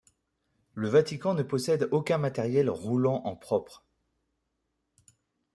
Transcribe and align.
Le 0.73 0.87
Vatican 0.89 1.35
ne 1.35 1.43
possède 1.43 1.87
aucun 1.91 2.17
matériel 2.17 2.71
roulant 2.71 3.21
en 3.25 3.35
propre. 3.35 3.85